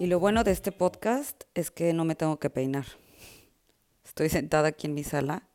Y 0.00 0.06
lo 0.06 0.18
bueno 0.18 0.44
de 0.44 0.50
este 0.52 0.72
podcast 0.72 1.44
es 1.54 1.70
que 1.70 1.92
no 1.92 2.06
me 2.06 2.14
tengo 2.14 2.38
que 2.38 2.48
peinar. 2.48 2.86
Estoy 4.02 4.30
sentada 4.30 4.68
aquí 4.68 4.86
en 4.86 4.94
mi 4.94 5.04
sala 5.04 5.46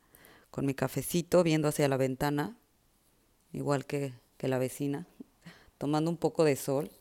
con 0.52 0.66
mi 0.66 0.74
cafecito 0.74 1.44
viendo 1.44 1.68
hacia 1.68 1.90
la 1.90 1.98
ventana, 1.98 2.56
igual 3.52 3.86
que, 3.86 4.14
la 4.40 4.60
vecina, 4.60 5.08
tomando 5.80 6.12
un 6.12 6.18
poco 6.18 6.44
de 6.44 6.56
sol, 6.56 6.92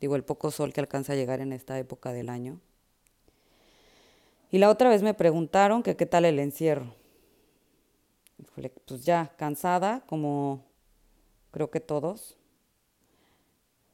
digo 0.00 0.14
el 0.14 0.22
poco 0.22 0.52
sol 0.52 0.72
que 0.72 0.80
alcanza 0.80 1.14
a 1.14 1.16
llegar 1.16 1.40
en 1.40 1.52
esta 1.52 1.78
época 1.78 2.12
del 2.12 2.28
año. 2.28 2.60
Y 4.50 4.58
la 4.58 4.70
otra 4.70 4.88
vez 4.88 5.02
me 5.02 5.14
preguntaron 5.14 5.82
que 5.82 5.96
qué 5.96 6.06
tal 6.06 6.24
el 6.24 6.38
encierro. 6.38 6.94
pues 8.54 9.04
ya, 9.04 9.32
cansada, 9.36 10.04
como 10.06 10.64
creo 11.50 11.70
que 11.70 11.80
todos. 11.80 12.36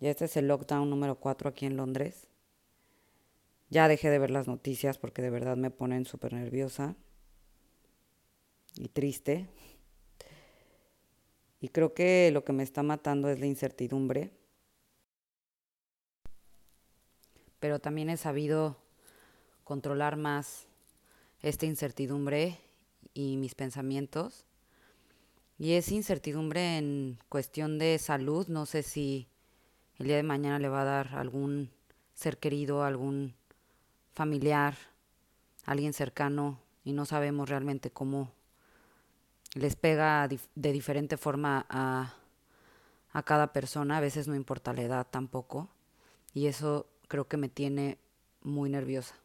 Ya 0.01 0.11
este 0.11 0.25
es 0.25 0.37
el 0.37 0.49
lockdown 0.49 0.91
número 0.91 1.15
4 1.15 1.49
aquí 1.49 1.65
en 1.65 1.77
Londres. 1.77 2.27
Ya 3.71 3.89
dejé 3.89 4.11
de 4.11 4.19
ver 4.19 4.31
las 4.31 4.49
noticias 4.49 4.99
porque 4.99 5.23
de 5.23 5.31
verdad 5.31 5.57
me 5.57 5.71
ponen 5.71 6.05
súper 6.05 6.35
nerviosa 6.35 6.97
y 8.77 8.89
triste. 8.89 9.49
Y 11.61 11.69
creo 11.69 11.95
que 11.95 12.31
lo 12.33 12.45
que 12.45 12.53
me 12.53 12.65
está 12.65 12.83
matando 12.83 13.31
es 13.31 13.39
la 13.39 13.47
incertidumbre. 13.47 14.33
Pero 17.61 17.79
también 17.79 18.11
he 18.11 18.17
sabido 18.17 18.82
controlar 19.65 20.17
más 20.17 20.67
esta 21.41 21.67
incertidumbre 21.67 22.59
y 23.15 23.37
mis 23.37 23.55
pensamientos. 23.55 24.47
Y 25.59 25.73
es 25.73 25.93
incertidumbre 25.93 26.79
en 26.79 27.19
cuestión 27.29 27.79
de 27.79 27.99
salud. 27.99 28.47
No 28.49 28.67
sé 28.67 28.83
si 28.83 29.29
el 29.99 30.07
día 30.07 30.17
de 30.17 30.23
mañana 30.23 30.59
le 30.59 30.69
va 30.69 30.83
a 30.83 30.87
dar 30.87 31.15
algún 31.15 31.71
ser 32.15 32.39
querido, 32.39 32.85
algún 32.85 33.35
familiar, 34.15 34.77
alguien 35.65 35.93
cercano 35.93 36.61
y 36.85 36.93
no 36.93 37.05
sabemos 37.07 37.49
realmente 37.49 37.91
cómo 37.91 38.33
les 39.55 39.77
pega 39.77 40.29
de 40.29 40.73
diferente 40.73 41.17
forma 41.17 41.67
a, 41.69 42.15
a 43.13 43.23
cada 43.23 43.53
persona. 43.53 43.99
A 43.99 44.01
veces 44.01 44.27
no 44.29 44.35
importa 44.35 44.73
la 44.73 44.83
edad 44.83 45.07
tampoco. 45.11 45.69
Y 46.35 46.47
eso 46.47 46.87
creo 47.09 47.29
que 47.29 47.37
me 47.37 47.49
tiene 47.49 47.99
muy 48.43 48.71
nerviosa. 48.71 49.22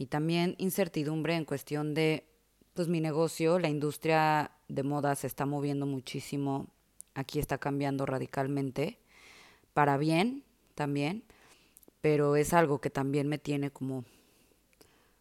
Y 0.00 0.06
también 0.06 0.54
incertidumbre 0.56 1.36
en 1.36 1.44
cuestión 1.44 1.92
de, 1.92 2.24
pues 2.72 2.88
mi 2.88 3.00
negocio, 3.00 3.58
la 3.58 3.68
industria 3.68 4.50
de 4.68 4.82
moda 4.82 5.14
se 5.14 5.26
está 5.26 5.44
moviendo 5.44 5.84
muchísimo. 5.84 6.68
Aquí 7.14 7.38
está 7.38 7.58
cambiando 7.58 8.06
radicalmente. 8.06 8.98
Para 9.74 9.98
bien 9.98 10.42
también 10.74 11.24
pero 12.00 12.36
es 12.36 12.52
algo 12.52 12.80
que 12.80 12.90
también 12.90 13.28
me 13.28 13.38
tiene 13.38 13.70
como 13.70 14.04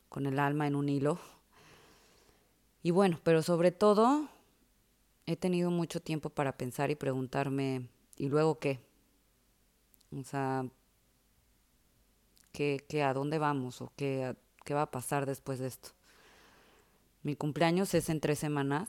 con 0.07 0.25
el 0.25 0.39
alma 0.39 0.67
en 0.67 0.75
un 0.75 0.89
hilo. 0.89 1.19
Y 2.81 2.91
bueno, 2.91 3.19
pero 3.23 3.41
sobre 3.41 3.71
todo 3.71 4.29
he 5.25 5.35
tenido 5.35 5.69
mucho 5.71 6.01
tiempo 6.01 6.29
para 6.29 6.57
pensar 6.57 6.89
y 6.89 6.95
preguntarme, 6.95 7.89
¿y 8.17 8.29
luego 8.29 8.59
qué? 8.59 8.79
O 10.17 10.23
sea, 10.23 10.65
¿qué, 12.53 12.85
qué 12.87 13.03
a 13.03 13.13
dónde 13.13 13.37
vamos 13.37 13.81
o 13.81 13.91
qué, 13.95 14.35
qué 14.69 14.75
va 14.75 14.83
a 14.83 14.91
pasar 14.91 15.25
después 15.25 15.57
de 15.57 15.65
esto? 15.65 15.89
Mi 17.23 17.35
cumpleaños 17.35 17.95
es 17.95 18.07
en 18.07 18.19
tres 18.19 18.37
semanas 18.37 18.87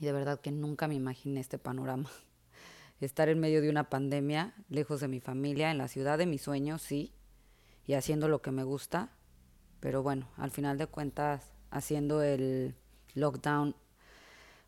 y 0.00 0.06
de 0.06 0.12
verdad 0.12 0.40
que 0.40 0.50
nunca 0.50 0.88
me 0.88 0.96
imaginé 0.96 1.38
este 1.38 1.58
panorama 1.58 2.10
estar 3.00 3.28
en 3.28 3.38
medio 3.38 3.62
de 3.62 3.70
una 3.70 3.88
pandemia, 3.88 4.56
lejos 4.68 4.98
de 5.00 5.06
mi 5.06 5.20
familia, 5.20 5.70
en 5.70 5.78
la 5.78 5.86
ciudad 5.86 6.18
de 6.18 6.26
mis 6.26 6.42
sueños, 6.42 6.82
sí, 6.82 7.12
y 7.86 7.94
haciendo 7.94 8.26
lo 8.26 8.42
que 8.42 8.50
me 8.50 8.64
gusta, 8.64 9.12
pero 9.78 10.02
bueno, 10.02 10.28
al 10.36 10.50
final 10.50 10.76
de 10.76 10.88
cuentas, 10.88 11.52
haciendo 11.70 12.20
el 12.24 12.74
lockdown, 13.14 13.76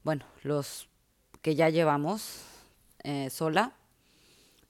bueno, 0.04 0.24
los 0.44 0.88
que 1.42 1.56
ya 1.56 1.68
llevamos 1.68 2.44
eh, 3.02 3.28
sola 3.28 3.74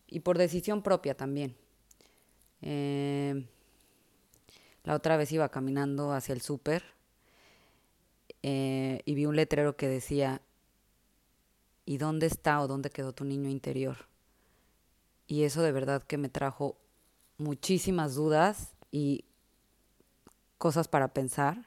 y 0.06 0.20
por 0.20 0.38
decisión 0.38 0.80
propia 0.80 1.14
también. 1.14 1.54
Eh, 2.62 3.44
la 4.90 4.96
otra 4.96 5.16
vez 5.16 5.30
iba 5.30 5.48
caminando 5.50 6.12
hacia 6.12 6.32
el 6.32 6.40
súper 6.40 6.82
eh, 8.42 9.02
y 9.04 9.14
vi 9.14 9.24
un 9.24 9.36
letrero 9.36 9.76
que 9.76 9.86
decía, 9.86 10.42
¿Y 11.84 11.98
dónde 11.98 12.26
está 12.26 12.60
o 12.60 12.66
dónde 12.66 12.90
quedó 12.90 13.12
tu 13.12 13.24
niño 13.24 13.48
interior? 13.48 14.08
Y 15.28 15.44
eso 15.44 15.62
de 15.62 15.70
verdad 15.70 16.02
que 16.02 16.18
me 16.18 16.28
trajo 16.28 16.76
muchísimas 17.38 18.16
dudas 18.16 18.74
y 18.90 19.26
cosas 20.58 20.88
para 20.88 21.14
pensar. 21.14 21.66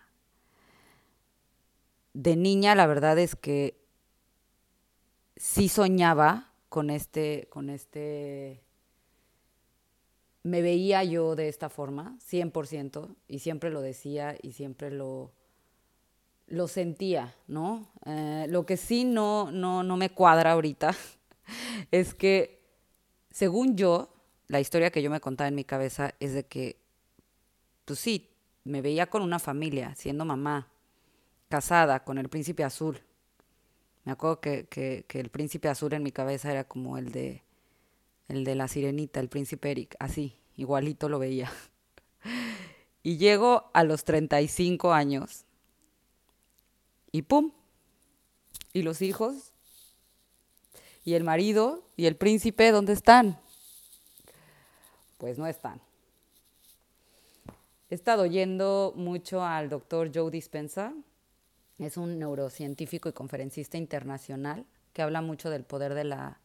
De 2.13 2.35
niña 2.35 2.75
la 2.75 2.87
verdad 2.87 3.17
es 3.19 3.37
que 3.37 3.79
sí 5.37 5.69
soñaba 5.69 6.51
con 6.67 6.89
este, 6.89 7.47
con 7.49 7.69
este, 7.69 8.65
me 10.43 10.61
veía 10.61 11.03
yo 11.03 11.35
de 11.35 11.47
esta 11.47 11.69
forma, 11.69 12.17
100%, 12.19 13.15
y 13.27 13.39
siempre 13.39 13.69
lo 13.69 13.81
decía 13.81 14.35
y 14.41 14.51
siempre 14.51 14.91
lo, 14.91 15.31
lo 16.47 16.67
sentía, 16.67 17.33
¿no? 17.47 17.87
Eh, 18.05 18.45
lo 18.49 18.65
que 18.65 18.75
sí 18.75 19.05
no, 19.05 19.51
no, 19.51 19.83
no 19.83 19.95
me 19.95 20.09
cuadra 20.09 20.51
ahorita 20.51 20.93
es 21.91 22.13
que, 22.13 22.61
según 23.31 23.77
yo, 23.77 24.13
la 24.47 24.59
historia 24.59 24.91
que 24.91 25.01
yo 25.01 25.09
me 25.09 25.21
contaba 25.21 25.47
en 25.47 25.55
mi 25.55 25.63
cabeza 25.63 26.13
es 26.19 26.33
de 26.33 26.45
que, 26.45 26.77
pues 27.85 27.99
sí, 27.99 28.29
me 28.65 28.81
veía 28.81 29.07
con 29.07 29.21
una 29.21 29.39
familia, 29.39 29.95
siendo 29.95 30.25
mamá, 30.25 30.67
casada 31.47 32.03
con 32.03 32.17
el 32.17 32.27
príncipe 32.27 32.63
azul. 32.65 33.01
Me 34.03 34.11
acuerdo 34.11 34.41
que, 34.41 34.65
que, 34.65 35.05
que 35.07 35.21
el 35.21 35.29
príncipe 35.29 35.69
azul 35.69 35.93
en 35.93 36.03
mi 36.03 36.11
cabeza 36.11 36.51
era 36.51 36.65
como 36.65 36.97
el 36.97 37.13
de, 37.13 37.43
el 38.27 38.43
de 38.43 38.55
la 38.55 38.67
sirenita, 38.67 39.19
el 39.19 39.29
príncipe 39.29 39.71
Eric, 39.71 39.95
así, 39.99 40.37
igualito 40.55 41.09
lo 41.09 41.19
veía. 41.19 41.51
Y 43.05 43.17
llego 43.17 43.69
a 43.73 43.83
los 43.83 44.05
35 44.05 44.93
años 44.93 45.43
y 47.11 47.23
pum. 47.23 47.51
¿Y 48.73 48.81
los 48.81 49.01
hijos? 49.01 49.53
¿Y 51.03 51.13
el 51.13 51.25
marido? 51.25 51.83
¿Y 51.97 52.05
el 52.05 52.15
príncipe? 52.15 52.71
¿Dónde 52.71 52.93
están? 52.93 53.39
Pues 55.17 55.37
no 55.37 55.47
están. 55.47 55.81
He 57.89 57.95
estado 57.95 58.25
yendo 58.25 58.93
mucho 58.95 59.43
al 59.43 59.69
doctor 59.69 60.09
Joe 60.13 60.31
Dispenza. 60.31 60.93
Es 61.77 61.97
un 61.97 62.17
neurocientífico 62.17 63.09
y 63.09 63.13
conferencista 63.13 63.77
internacional 63.77 64.65
que 64.93 65.01
habla 65.01 65.21
mucho 65.21 65.49
del 65.49 65.65
poder 65.65 65.93
de 65.93 66.05
la, 66.05 66.39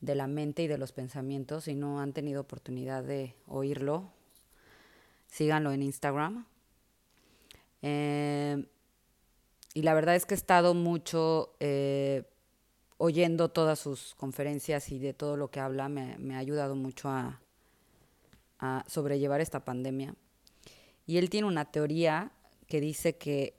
de 0.00 0.14
la 0.14 0.26
mente 0.26 0.62
y 0.62 0.66
de 0.66 0.78
los 0.78 0.92
pensamientos. 0.92 1.64
Si 1.64 1.74
no 1.74 2.00
han 2.00 2.12
tenido 2.12 2.40
oportunidad 2.40 3.02
de 3.02 3.34
oírlo, 3.46 4.10
síganlo 5.26 5.72
en 5.72 5.82
Instagram. 5.82 6.46
Eh, 7.82 8.64
y 9.74 9.82
la 9.82 9.94
verdad 9.94 10.16
es 10.16 10.26
que 10.26 10.34
he 10.34 10.36
estado 10.36 10.74
mucho 10.74 11.54
eh, 11.60 12.24
oyendo 12.98 13.50
todas 13.50 13.78
sus 13.78 14.14
conferencias 14.14 14.90
y 14.90 14.98
de 14.98 15.12
todo 15.12 15.36
lo 15.36 15.50
que 15.50 15.60
habla, 15.60 15.88
me, 15.88 16.34
ha 16.34 16.38
ayudado 16.38 16.74
mucho 16.76 17.08
a, 17.10 17.40
a, 18.58 18.84
sobrellevar 18.88 19.40
esta 19.40 19.64
pandemia. 19.64 20.14
Y 21.06 21.18
él 21.18 21.30
tiene 21.30 21.46
una 21.46 21.66
teoría 21.66 22.32
que 22.66 22.80
dice 22.80 23.16
que 23.16 23.54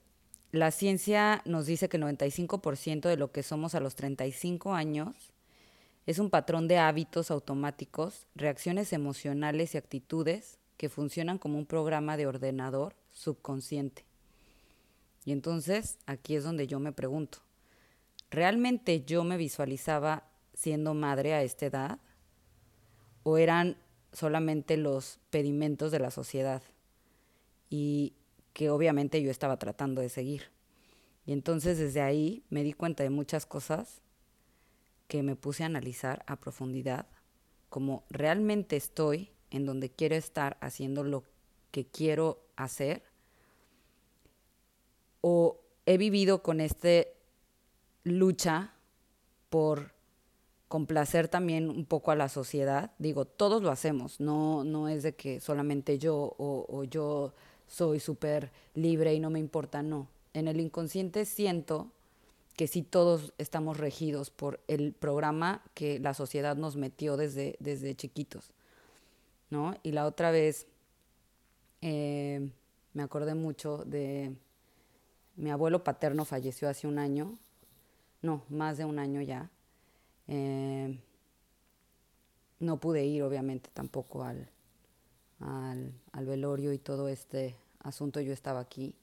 la 0.52 0.72
ciencia 0.72 1.42
nos 1.46 1.66
dice 1.66 1.88
que 1.88 1.98
el 1.98 2.04
95% 2.04 3.02
de 3.02 3.18
lo 3.18 3.32
que 3.32 3.44
somos 3.44 3.76
a 3.76 3.80
los 3.80 3.96
35 3.96 4.74
años 4.74 5.34
es 6.08 6.20
un 6.20 6.30
patrón 6.30 6.70
de 6.70 6.78
hábitos 6.78 7.32
automáticos, 7.32 8.28
reacciones 8.34 8.94
emocionales 8.94 9.76
y 9.76 9.78
actitudes 9.78 10.58
que 10.78 10.88
funcionan 10.88 11.38
como 11.38 11.58
un 11.58 11.66
programa 11.66 12.16
de 12.16 12.28
ordenador 12.28 12.96
subconsciente. 13.12 14.06
Y 15.26 15.34
entonces 15.34 16.00
aquí 16.06 16.38
es 16.38 16.46
donde 16.46 16.66
yo 16.66 16.80
me 16.80 16.94
pregunto, 16.94 17.40
¿realmente 18.32 19.04
yo 19.04 19.26
me 19.26 19.36
visualizaba 19.36 20.24
siendo 20.54 20.94
madre 20.94 21.34
a 21.34 21.44
esta 21.44 21.66
edad? 21.66 22.00
¿O 23.24 23.38
eran 23.38 23.76
solamente 24.14 24.78
los 24.78 25.20
pedimentos 25.30 25.92
de 25.92 26.00
la 26.00 26.10
sociedad? 26.10 26.64
Y 27.70 28.14
que 28.54 28.70
obviamente 28.70 29.22
yo 29.22 29.30
estaba 29.30 29.60
tratando 29.60 30.02
de 30.02 30.08
seguir. 30.08 30.44
Y 31.26 31.34
entonces 31.34 31.78
desde 31.78 32.00
ahí 32.00 32.46
me 32.50 32.64
di 32.64 32.72
cuenta 32.72 33.04
de 33.04 33.10
muchas 33.10 33.46
cosas 33.46 34.02
que 35.08 35.24
me 35.24 35.36
puse 35.36 35.64
a 35.64 35.68
analizar 35.68 36.24
a 36.28 36.36
profundidad, 36.38 37.08
como 37.70 38.04
realmente 38.10 38.76
estoy 38.76 39.32
en 39.50 39.66
donde 39.66 39.90
quiero 39.90 40.16
estar 40.16 40.58
haciendo 40.62 41.04
lo 41.04 41.24
que 41.72 41.86
quiero 41.86 42.42
hacer 42.56 43.04
o 45.22 45.60
he 45.86 45.98
vivido 45.98 46.44
con 46.44 46.62
esta 46.62 47.08
lucha 48.04 48.74
por 49.50 49.94
complacer 50.68 51.28
también 51.28 51.70
un 51.70 51.86
poco 51.86 52.12
a 52.12 52.16
la 52.16 52.30
sociedad. 52.30 52.92
Digo, 53.00 53.26
todos 53.26 53.62
lo 53.62 53.72
hacemos, 53.72 54.20
no, 54.20 54.64
no 54.64 54.90
es 54.90 55.04
de 55.04 55.16
que 55.16 55.40
solamente 55.40 55.98
yo 55.98 56.16
o, 56.16 56.66
o 56.68 56.84
yo 56.84 57.34
soy 57.68 58.00
súper 58.00 58.52
libre 58.74 59.14
y 59.14 59.20
no 59.20 59.30
me 59.30 59.40
importa, 59.40 59.82
no. 59.82 60.08
En 60.34 60.48
el 60.48 60.60
inconsciente 60.60 61.26
siento 61.26 61.92
que 62.58 62.68
sí 62.68 62.82
todos 62.82 63.34
estamos 63.38 63.78
regidos 63.78 64.32
por 64.32 64.60
el 64.68 64.92
programa 64.92 65.62
que 65.76 66.00
la 66.00 66.16
sociedad 66.16 66.58
nos 66.58 66.76
metió 66.76 67.16
desde, 67.16 67.56
desde 67.60 67.96
chiquitos, 67.96 68.50
¿no? 69.52 69.76
Y 69.84 69.92
la 69.92 70.08
otra 70.08 70.32
vez 70.32 70.66
eh, 71.84 72.50
me 72.94 73.04
acordé 73.04 73.36
mucho 73.36 73.86
de 73.86 74.36
mi 75.36 75.52
abuelo 75.52 75.84
paterno 75.84 76.26
falleció 76.26 76.68
hace 76.68 76.88
un 76.88 76.98
año, 76.98 77.38
no, 78.24 78.44
más 78.50 78.80
de 78.80 78.86
un 78.86 78.98
año 78.98 79.22
ya. 79.22 79.52
Eh, 80.28 81.00
no 82.60 82.80
pude 82.80 83.06
ir, 83.06 83.22
obviamente, 83.22 83.70
tampoco 83.72 84.24
al, 84.24 84.50
al, 85.40 85.94
al 86.12 86.26
velorio 86.26 86.74
y 86.74 86.80
todo 86.80 87.08
este 87.08 87.56
asunto, 87.84 88.20
yo 88.20 88.34
estaba 88.34 88.62
aquí. 88.62 88.96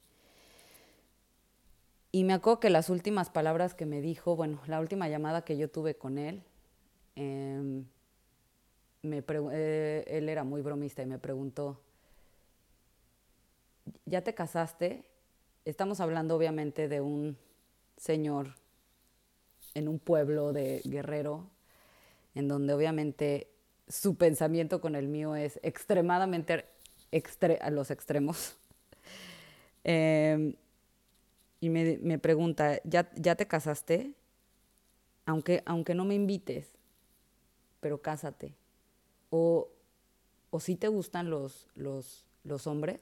Y 2.15 2.23
me 2.23 2.33
acuerdo 2.33 2.61
que 2.61 2.71
las 2.71 2.91
últimas 2.91 3.29
palabras 3.29 3.75
que 3.75 3.87
me 3.87 4.01
dijo, 4.01 4.37
bueno, 4.37 4.61
la 4.69 4.79
última 4.79 5.09
llamada 5.09 5.45
que 5.45 5.57
yo 5.57 5.69
tuve 5.69 5.97
con 5.97 6.17
él, 6.17 6.45
em, 7.17 7.87
me 9.03 9.25
eh, 9.27 10.05
él 10.07 10.29
era 10.29 10.45
muy 10.45 10.63
bromista 10.63 11.03
y 11.03 11.07
me 11.07 11.19
preguntó, 11.19 11.81
¿ya 14.07 14.23
te 14.23 14.33
casaste? 14.33 15.03
Estamos 15.65 15.99
hablando 15.99 16.37
obviamente 16.37 16.87
de 16.87 17.01
un 17.01 17.37
señor 17.97 18.55
en 19.75 19.89
un 19.89 19.99
pueblo 19.99 20.53
de 20.53 20.83
guerrero, 20.85 21.51
en 22.37 22.47
donde 22.47 22.75
obviamente 22.75 23.49
su 23.89 24.15
pensamiento 24.15 24.81
con 24.81 24.95
el 24.95 25.09
mío 25.09 25.35
es 25.35 25.59
extremadamente 25.65 26.65
a 27.61 27.71
los 27.71 27.91
extremos. 27.91 28.57
Eh, 29.87 30.57
y 31.65 31.71
me, 31.71 32.19
pregunta, 32.19 32.79
¿ya, 32.85 33.11
¿ya 33.17 33.37
te 33.37 33.47
casaste? 33.47 34.13
Aunque, 35.25 35.63
aunque 35.65 35.95
no 35.95 36.05
me 36.05 36.15
invites, 36.15 36.69
pero 37.81 38.03
cásate. 38.03 38.53
O, 39.31 39.71
o 40.51 40.61
si 40.61 40.77
te 40.77 40.89
gustan 40.89 41.31
los, 41.31 41.67
los, 41.75 42.27
los 42.45 42.67
hombres. 42.67 43.01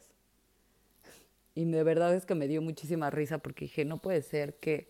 Y 1.56 1.64
de 1.64 1.82
verdad 1.82 2.14
es 2.14 2.24
que 2.24 2.36
me 2.36 2.46
dio 2.46 2.62
muchísima 2.62 3.10
risa 3.10 3.38
porque 3.38 3.64
dije, 3.64 3.84
no 3.84 3.98
puede 3.98 4.22
ser 4.22 4.54
que 4.54 4.86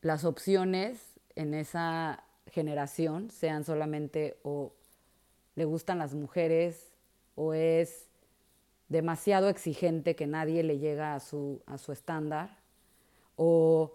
las 0.00 0.24
opciones 0.24 0.98
en 1.36 1.54
esa 1.54 2.24
generación 2.50 3.30
sean 3.30 3.64
solamente 3.64 4.36
o 4.42 4.72
le 5.54 5.64
gustan 5.64 5.98
las 5.98 6.12
mujeres 6.12 6.90
o 7.36 7.54
es 7.54 8.08
demasiado 8.92 9.48
exigente 9.48 10.14
que 10.14 10.26
nadie 10.26 10.62
le 10.62 10.78
llega 10.78 11.14
a 11.14 11.20
su, 11.20 11.62
a 11.66 11.78
su 11.78 11.92
estándar, 11.92 12.58
o 13.36 13.94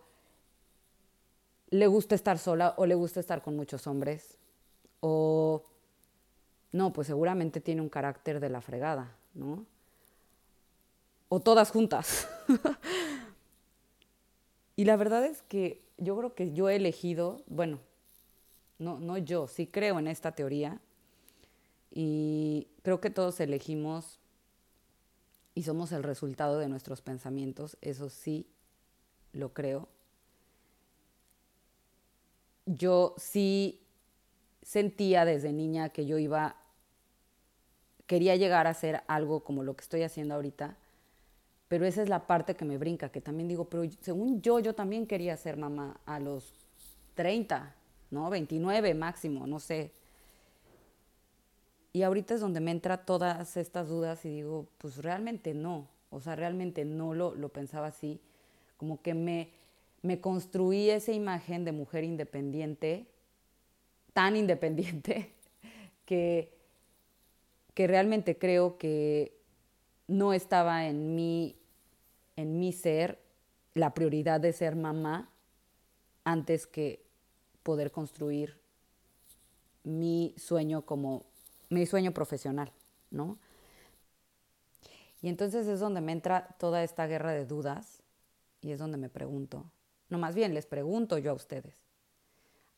le 1.69 1.87
gusta 1.87 2.15
estar 2.15 2.39
sola 2.39 2.73
o 2.77 2.85
le 2.85 2.95
gusta 2.95 3.19
estar 3.19 3.41
con 3.41 3.55
muchos 3.55 3.87
hombres, 3.87 4.37
o 4.99 5.63
no, 6.71 6.91
pues 6.91 7.07
seguramente 7.07 7.61
tiene 7.61 7.81
un 7.81 7.89
carácter 7.89 8.39
de 8.39 8.49
la 8.49 8.59
fregada, 8.59 9.15
¿no? 9.35 9.65
O 11.29 11.39
todas 11.39 11.71
juntas. 11.71 12.27
y 14.75 14.85
la 14.85 14.95
verdad 14.95 15.23
es 15.25 15.43
que 15.43 15.81
yo 15.97 16.17
creo 16.17 16.33
que 16.33 16.53
yo 16.53 16.69
he 16.69 16.75
elegido, 16.75 17.43
bueno, 17.47 17.79
no, 18.79 18.99
no 18.99 19.17
yo, 19.17 19.47
sí 19.47 19.67
creo 19.67 19.99
en 19.99 20.07
esta 20.07 20.31
teoría 20.31 20.79
y 21.91 22.67
creo 22.81 22.99
que 22.99 23.09
todos 23.09 23.39
elegimos 23.39 24.19
y 25.57 25.63
somos 25.63 25.91
el 25.91 26.03
resultado 26.03 26.59
de 26.59 26.69
nuestros 26.69 27.01
pensamientos, 27.01 27.77
eso 27.81 28.09
sí 28.09 28.45
lo 29.33 29.55
creo. 29.55 29.87
Yo 32.67 33.15
sí 33.17 33.81
sentía 34.61 35.25
desde 35.25 35.51
niña 35.53 35.89
que 35.89 36.05
yo 36.05 36.19
iba, 36.19 36.57
quería 38.05 38.35
llegar 38.35 38.67
a 38.67 38.69
hacer 38.69 39.01
algo 39.07 39.43
como 39.43 39.63
lo 39.63 39.75
que 39.75 39.81
estoy 39.81 40.03
haciendo 40.03 40.35
ahorita, 40.35 40.77
pero 41.67 41.87
esa 41.87 42.03
es 42.03 42.09
la 42.09 42.27
parte 42.27 42.55
que 42.55 42.63
me 42.63 42.77
brinca, 42.77 43.09
que 43.09 43.19
también 43.19 43.47
digo, 43.47 43.65
pero 43.65 43.83
según 44.01 44.43
yo, 44.43 44.59
yo 44.59 44.75
también 44.75 45.07
quería 45.07 45.35
ser 45.37 45.57
mamá 45.57 45.99
a 46.05 46.19
los 46.19 46.53
30, 47.15 47.73
¿no? 48.11 48.29
29 48.29 48.93
máximo, 48.93 49.47
no 49.47 49.59
sé. 49.59 49.91
Y 51.97 52.03
ahorita 52.03 52.35
es 52.35 52.41
donde 52.41 52.59
me 52.59 52.69
entra 52.69 53.05
todas 53.05 53.57
estas 53.57 53.87
dudas 53.87 54.23
y 54.23 54.29
digo, 54.29 54.67
pues 54.77 54.97
realmente 54.97 55.55
no, 55.55 55.87
o 56.11 56.21
sea, 56.21 56.35
realmente 56.35 56.85
no 56.85 57.15
lo, 57.15 57.33
lo 57.33 57.49
pensaba 57.49 57.87
así, 57.87 58.19
como 58.77 59.01
que 59.01 59.15
me, 59.15 59.49
me 60.03 60.21
construí 60.21 60.91
esa 60.91 61.11
imagen 61.11 61.65
de 61.65 61.71
mujer 61.71 62.03
independiente, 62.03 63.07
tan 64.13 64.35
independiente, 64.35 65.31
que, 66.05 66.53
que 67.73 67.87
realmente 67.87 68.37
creo 68.37 68.77
que 68.77 69.35
no 70.05 70.33
estaba 70.33 70.85
en 70.85 71.15
mí, 71.15 71.55
en 72.35 72.59
mi 72.59 72.73
ser, 72.73 73.17
la 73.73 73.95
prioridad 73.95 74.39
de 74.39 74.53
ser 74.53 74.75
mamá 74.75 75.31
antes 76.25 76.67
que 76.67 77.01
poder 77.63 77.91
construir 77.91 78.55
mi 79.83 80.35
sueño 80.37 80.83
como 80.83 81.25
mi 81.69 81.85
sueño 81.85 82.13
profesional, 82.13 82.71
¿no? 83.11 83.37
Y 85.21 85.29
entonces 85.29 85.67
es 85.67 85.79
donde 85.79 86.01
me 86.01 86.11
entra 86.11 86.55
toda 86.59 86.83
esta 86.83 87.07
guerra 87.07 87.31
de 87.31 87.45
dudas 87.45 88.03
y 88.61 88.71
es 88.71 88.79
donde 88.79 88.97
me 88.97 89.09
pregunto, 89.09 89.65
no 90.09 90.17
más 90.17 90.35
bien 90.35 90.53
les 90.53 90.65
pregunto 90.65 91.17
yo 91.17 91.31
a 91.31 91.35
ustedes, 91.35 91.75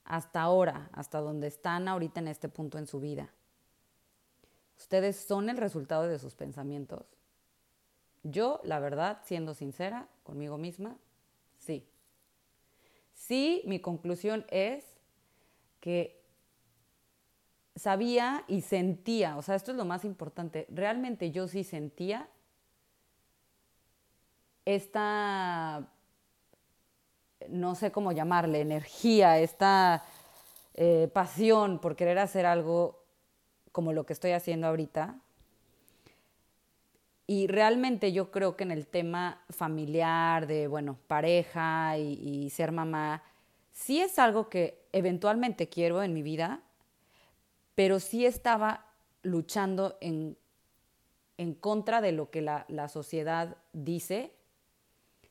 hasta 0.03 0.41
ahora, 0.41 0.89
hasta 0.94 1.19
donde 1.19 1.47
están 1.47 1.88
ahorita 1.88 2.19
en 2.19 2.27
este 2.27 2.50
punto 2.50 2.77
en 2.77 2.88
su 2.88 3.00
vida, 3.00 3.31
¿ustedes 4.77 5.17
son 5.17 5.50
el 5.50 5.58
resultado 5.58 6.08
de 6.08 6.17
sus 6.17 6.36
pensamientos? 6.36 7.05
Yo, 8.24 8.60
la 8.63 8.79
verdad, 8.79 9.19
siendo 9.24 9.53
sincera 9.53 10.08
conmigo 10.24 10.58
misma, 10.58 10.98
sí. 11.58 11.88
Sí, 13.13 13.62
mi 13.65 13.79
conclusión 13.79 14.46
es 14.50 14.86
que 15.79 16.19
sabía 17.79 18.43
y 18.48 18.62
sentía, 18.62 19.38
o 19.38 19.41
sea, 19.41 19.55
esto 19.55 19.71
es 19.71 19.77
lo 19.77 19.86
más 19.86 20.05
importante, 20.05 20.67
realmente 20.69 21.31
yo 21.31 21.48
sí 21.48 21.63
sentía 21.63 22.27
esta, 24.65 25.88
no 27.48 27.74
sé 27.75 27.91
cómo 27.91 28.12
llamarle, 28.12 28.62
energía, 28.62 29.39
esta 29.39 30.03
eh, 30.75 31.09
pasión 31.12 31.79
por 31.79 31.95
querer 31.95 32.19
hacer 32.19 32.45
algo 32.45 33.03
como 33.71 33.93
lo 33.93 34.05
que 34.05 34.13
estoy 34.13 34.31
haciendo 34.31 34.67
ahorita. 34.67 35.15
Y 37.25 37.48
realmente 37.48 38.12
yo 38.12 38.31
creo 38.31 38.55
que 38.55 38.63
en 38.63 38.71
el 38.71 38.88
tema 38.88 39.41
familiar, 39.50 40.48
de, 40.48 40.67
bueno, 40.67 40.98
pareja 41.07 41.98
y, 41.98 42.13
y 42.13 42.50
ser 42.50 42.71
mamá, 42.71 43.24
sí 43.71 44.00
es 44.01 44.19
algo 44.19 44.50
que 44.50 44.81
eventualmente 44.91 45.69
quiero 45.69 46.01
en 46.01 46.13
mi 46.13 46.24
vida, 46.24 46.62
pero 47.79 48.01
sí 48.01 48.25
estaba 48.25 48.88
luchando 49.24 49.98
en, 50.01 50.38
en 51.38 51.53
contra 51.53 52.01
de 52.01 52.12
lo 52.12 52.29
que 52.29 52.41
la, 52.41 52.65
la, 52.67 52.89
sociedad 52.89 53.55
dice, 53.71 54.33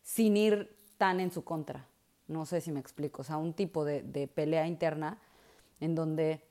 sin 0.01 0.35
ir 0.35 0.75
tan 0.97 1.21
en 1.21 1.31
su 1.31 1.45
contra. 1.45 1.87
No 2.27 2.47
sé 2.47 2.63
si 2.63 2.73
me 2.73 2.81
explico, 2.81 3.21
o 3.21 3.25
sea, 3.27 3.37
un 3.37 3.53
tipo 3.53 3.85
de, 3.85 4.01
de 4.01 4.29
pelea 4.29 4.67
interna 4.67 5.19
en 5.79 5.95
donde 5.95 6.43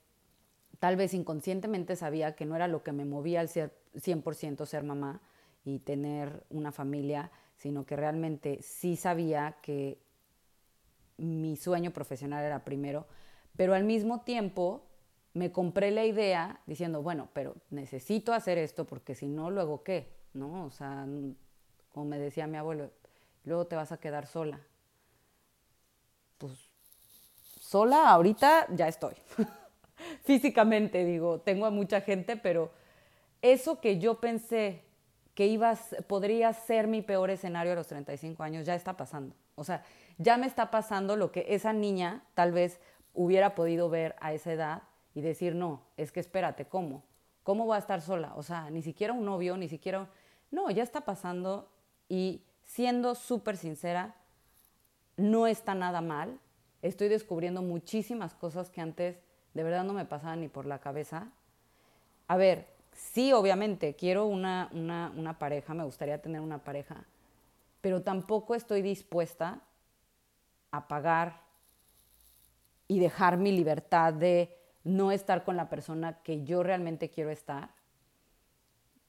tal 0.78 0.98
vez 0.98 1.16
inconscientemente 1.16 1.96
sabía 1.96 2.36
que 2.36 2.46
no 2.46 2.56
era 2.56 2.68
lo 2.68 2.84
que 2.84 2.92
me 2.92 3.04
movía 3.04 3.40
al 3.40 3.50
ser 3.50 3.76
100% 3.96 4.68
ser 4.68 4.84
mamá 4.84 5.20
y 5.66 5.80
tener 5.80 6.44
una 6.52 6.72
familia, 6.72 7.32
sino 7.56 7.88
que 7.88 7.96
realmente 7.96 8.60
sí 8.62 8.98
sabía 8.98 9.58
que 9.64 9.98
mi 11.18 11.56
sueño 11.56 11.90
profesional 11.90 12.46
era 12.46 12.64
primero, 12.64 13.08
pero 13.56 13.74
al 13.74 13.84
mismo 13.84 14.22
tiempo 14.22 14.84
me 15.38 15.52
compré 15.52 15.92
la 15.92 16.06
idea 16.06 16.60
diciendo, 16.66 17.04
bueno, 17.04 17.30
pero 17.34 17.56
necesito 17.70 18.34
hacer 18.34 18.58
esto 18.58 18.86
porque 18.86 19.14
si 19.14 19.28
no, 19.28 19.52
luego 19.52 19.84
qué, 19.84 20.12
¿no? 20.34 20.66
O 20.66 20.72
sea, 20.72 21.06
como 21.94 22.06
me 22.06 22.18
decía 22.18 22.48
mi 22.48 22.58
abuelo, 22.58 22.90
luego 23.44 23.68
te 23.68 23.76
vas 23.76 23.92
a 23.92 23.98
quedar 23.98 24.26
sola. 24.26 24.60
Pues 26.40 26.54
sola 27.60 28.10
ahorita 28.10 28.66
ya 28.74 28.88
estoy. 28.88 29.14
Físicamente 30.24 31.06
digo, 31.06 31.40
tengo 31.42 31.68
a 31.68 31.70
mucha 31.70 32.02
gente, 32.02 32.36
pero 32.36 32.72
eso 33.44 33.80
que 33.80 34.00
yo 34.00 34.20
pensé 34.20 34.84
que 35.36 35.46
ibas, 35.46 35.96
podría 36.08 36.52
ser 36.52 36.88
mi 36.88 37.04
peor 37.04 37.30
escenario 37.30 37.74
a 37.74 37.76
los 37.76 37.86
35 37.86 38.42
años, 38.42 38.66
ya 38.66 38.74
está 38.74 38.98
pasando. 38.98 39.36
O 39.54 39.64
sea, 39.64 39.84
ya 40.18 40.38
me 40.38 40.48
está 40.48 40.72
pasando 40.72 41.16
lo 41.16 41.32
que 41.32 41.46
esa 41.50 41.74
niña 41.74 42.24
tal 42.34 42.52
vez 42.52 42.80
hubiera 43.14 43.54
podido 43.54 43.88
ver 43.88 44.16
a 44.20 44.34
esa 44.34 44.52
edad 44.52 44.84
y 45.18 45.22
decir, 45.22 45.56
no, 45.56 45.82
es 45.98 46.12
que 46.12 46.20
espérate, 46.20 46.66
¿cómo? 46.66 47.02
¿Cómo 47.42 47.66
voy 47.66 47.76
a 47.76 47.80
estar 47.80 48.02
sola? 48.02 48.34
O 48.36 48.44
sea, 48.44 48.70
ni 48.70 48.84
siquiera 48.84 49.14
un 49.14 49.26
novio, 49.26 49.58
ni 49.58 49.68
siquiera... 49.68 50.08
No, 50.52 50.70
ya 50.70 50.84
está 50.84 51.02
pasando 51.02 51.72
y 52.08 52.44
siendo 52.66 53.16
súper 53.16 53.58
sincera, 53.58 54.14
no 55.16 55.48
está 55.48 55.74
nada 55.74 56.02
mal. 56.02 56.38
Estoy 56.84 57.08
descubriendo 57.08 57.64
muchísimas 57.64 58.36
cosas 58.36 58.70
que 58.70 58.80
antes 58.80 59.18
de 59.56 59.64
verdad 59.64 59.84
no 59.84 59.94
me 59.94 60.06
pasaban 60.06 60.42
ni 60.42 60.50
por 60.50 60.68
la 60.68 60.78
cabeza. 60.78 61.32
A 62.28 62.38
ver, 62.38 62.68
sí, 62.94 63.34
obviamente, 63.34 63.96
quiero 63.96 64.28
una, 64.28 64.70
una, 64.72 65.40
pareja, 65.40 65.74
me 65.74 65.84
gustaría 65.84 66.22
tener 66.22 66.42
una 66.42 66.60
pareja, 66.60 67.06
pero 67.82 68.04
tampoco 68.04 68.54
estoy 68.54 68.84
dispuesta 68.84 69.62
a 70.70 70.88
pagar 70.88 71.42
y 72.88 73.00
dejar 73.00 73.38
mi 73.38 73.52
libertad 73.52 74.14
de 74.14 74.56
no 74.88 75.12
estar 75.12 75.44
con 75.44 75.58
la 75.58 75.70
persona 75.70 76.22
que 76.24 76.44
yo 76.44 76.64
realmente 76.64 77.10
quiero 77.10 77.30
estar, 77.30 77.70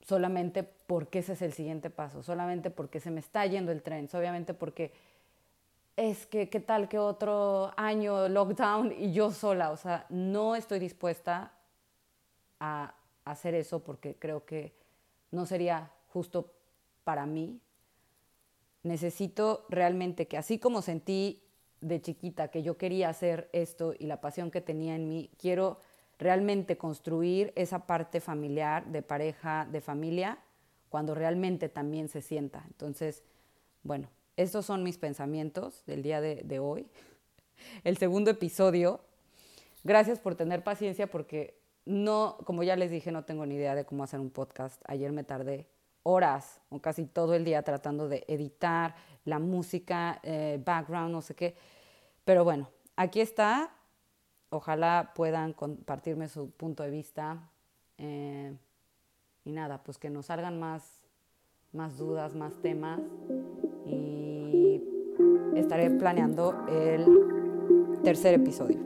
solamente 0.02 0.62
porque 0.64 1.20
ese 1.20 1.34
es 1.34 1.42
el 1.42 1.52
siguiente 1.52 1.88
paso, 1.88 2.22
solamente 2.22 2.70
porque 2.70 3.00
se 3.00 3.10
me 3.10 3.20
está 3.20 3.46
yendo 3.46 3.72
el 3.72 3.82
tren, 3.82 4.08
obviamente 4.12 4.54
porque 4.54 4.92
es 5.96 6.26
que 6.26 6.48
qué 6.48 6.60
tal 6.60 6.88
que 6.88 6.98
otro 6.98 7.72
año 7.76 8.28
lockdown 8.28 8.92
y 8.92 9.12
yo 9.12 9.30
sola, 9.30 9.70
o 9.70 9.76
sea, 9.76 10.06
no 10.08 10.56
estoy 10.56 10.78
dispuesta 10.78 11.52
a 12.60 12.94
hacer 13.24 13.54
eso 13.54 13.80
porque 13.80 14.16
creo 14.16 14.44
que 14.44 14.72
no 15.30 15.46
sería 15.46 15.90
justo 16.08 16.52
para 17.04 17.26
mí. 17.26 17.60
Necesito 18.82 19.66
realmente 19.68 20.26
que 20.26 20.38
así 20.38 20.58
como 20.58 20.82
sentí 20.82 21.42
de 21.80 22.00
chiquita 22.00 22.48
que 22.48 22.62
yo 22.62 22.76
quería 22.76 23.08
hacer 23.08 23.48
esto 23.52 23.94
y 23.98 24.06
la 24.06 24.20
pasión 24.20 24.50
que 24.50 24.60
tenía 24.60 24.94
en 24.94 25.08
mí, 25.08 25.30
quiero 25.38 25.78
realmente 26.18 26.76
construir 26.76 27.52
esa 27.54 27.86
parte 27.86 28.20
familiar, 28.20 28.86
de 28.86 29.02
pareja, 29.02 29.66
de 29.70 29.80
familia, 29.80 30.38
cuando 30.88 31.14
realmente 31.14 31.68
también 31.68 32.08
se 32.08 32.22
sienta. 32.22 32.64
Entonces, 32.66 33.22
bueno, 33.82 34.08
estos 34.36 34.66
son 34.66 34.82
mis 34.82 34.98
pensamientos 34.98 35.84
del 35.86 36.02
día 36.02 36.20
de, 36.20 36.58
hoy. 36.58 36.86
El 37.84 37.96
segundo 37.98 38.30
episodio. 38.30 39.00
Gracias 39.84 40.18
por 40.18 40.34
tener 40.34 40.64
paciencia 40.64 41.06
porque 41.06 41.58
no, 41.84 42.36
como 42.44 42.62
ya 42.62 42.76
les 42.76 42.90
dije, 42.90 43.12
no 43.12 43.24
tengo 43.24 43.46
ni 43.46 43.54
idea 43.54 43.74
de 43.74 43.84
cómo 43.84 44.02
hacer 44.02 44.20
un 44.20 44.30
podcast. 44.30 44.80
Ayer 44.86 45.12
me 45.12 45.24
tardé 45.24 45.66
horas 46.08 46.60
o 46.70 46.80
casi 46.80 47.04
todo 47.04 47.34
el 47.34 47.44
día 47.44 47.62
tratando 47.62 48.08
de 48.08 48.24
editar 48.28 48.94
la 49.26 49.38
música, 49.38 50.20
eh, 50.22 50.58
background, 50.64 51.12
no 51.12 51.20
sé 51.20 51.34
qué. 51.34 51.54
Pero 52.24 52.44
bueno, 52.44 52.70
aquí 52.96 53.20
está. 53.20 53.70
Ojalá 54.48 55.12
puedan 55.14 55.52
compartirme 55.52 56.28
su 56.28 56.50
punto 56.50 56.82
de 56.82 56.90
vista. 56.90 57.50
Eh, 57.98 58.56
y 59.44 59.52
nada, 59.52 59.82
pues 59.82 59.98
que 59.98 60.08
nos 60.08 60.26
salgan 60.26 60.58
más, 60.58 61.02
más 61.72 61.98
dudas, 61.98 62.34
más 62.34 62.54
temas. 62.62 63.00
Y 63.86 64.82
estaré 65.56 65.90
planeando 65.90 66.66
el 66.68 68.00
tercer 68.02 68.34
episodio. 68.34 68.80